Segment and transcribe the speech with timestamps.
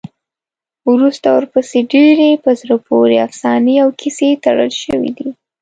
[0.91, 5.29] وروسته ورپسې ډېرې په زړه پورې افسانې او کیسې تړل شوي دي.